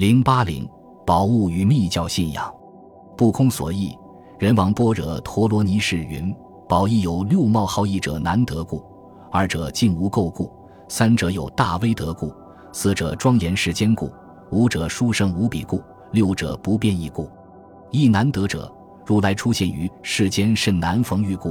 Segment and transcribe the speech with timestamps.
[0.00, 0.66] 零八零
[1.04, 2.50] 宝物与密教信仰，
[3.18, 3.94] 不空所译。
[4.38, 6.34] 人王般若陀罗尼是云：
[6.66, 8.82] 宝亦有六冒号一者难得故，
[9.30, 10.50] 二者尽无垢故，
[10.88, 12.32] 三者有大威德故，
[12.72, 14.10] 四者庄严世间故，
[14.50, 17.28] 五者殊胜无比故，六者不变异故。
[17.90, 18.74] 一难得者，
[19.04, 21.50] 如来出现于世间甚难逢遇故；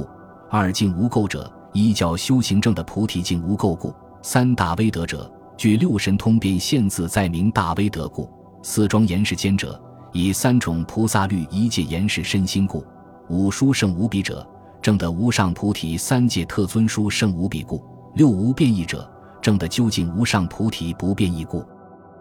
[0.50, 8.28] 二尽无垢者，依教修行证的菩提尽无垢故；三大威德者，据六神通变现自在明大威德故。
[8.62, 9.80] 四庄严世间者，
[10.12, 12.84] 以三种菩萨律一界严世身心故；
[13.28, 14.46] 五殊胜无比者，
[14.82, 17.82] 正得无上菩提三界特尊殊胜无比故；
[18.14, 19.10] 六无变异者，
[19.40, 21.64] 正得究竟无上菩提不变异故。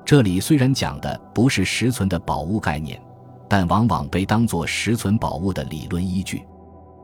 [0.05, 2.99] 这里虽然讲的不是实存的宝物概念，
[3.49, 6.45] 但往往被当作实存宝物的理论依据。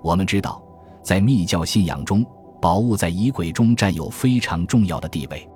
[0.02, 0.64] 我们知道，
[1.04, 2.26] 在密教信仰中，
[2.62, 5.48] 宝物在仪轨中占有非常重要的地位。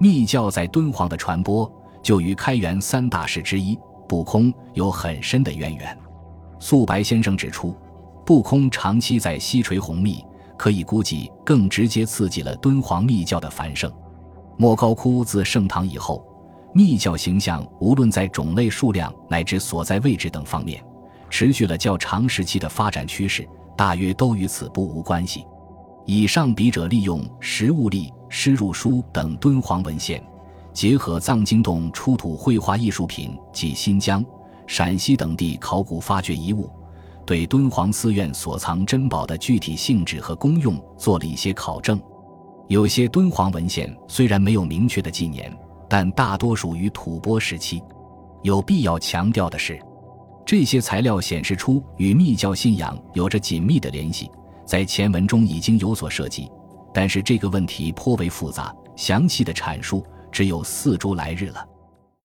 [0.00, 1.70] 密教在敦煌的传播。
[2.08, 5.98] 就与开元三大士之一不空有很深的渊源。
[6.58, 7.76] 素白先生指出，
[8.24, 10.24] 不空长期在西垂弘密，
[10.56, 13.92] 可以估计更直接刺激了敦煌密教的繁盛。
[14.56, 16.26] 莫高窟自盛唐以后，
[16.72, 20.82] 密教形象无论在种类、数量乃至所在位置等方面，
[21.28, 23.46] 持续了较长时期的发展趋势，
[23.76, 25.44] 大约都与此不无关系。
[26.06, 30.24] 以上笔者利用实物历、诗入书等敦煌文献。
[30.78, 34.24] 结合藏经洞出土绘画艺术品及新疆、
[34.68, 36.70] 陕西等地考古发掘遗物，
[37.26, 42.00] 对敦煌寺院所藏珍宝的具体性质和功用做了一些考证。
[42.68, 45.52] 有些敦煌文献虽然没有明确的纪年，
[45.88, 47.82] 但大多属于吐蕃时期。
[48.44, 49.76] 有必要强调的是，
[50.46, 54.30] 这些材料显示出与密教信仰有着紧密的联系，
[54.64, 56.48] 在前文中已经有所涉及。
[56.94, 60.06] 但是这个问题颇为复杂，详细的阐述。
[60.38, 61.77] 只有四株来日了。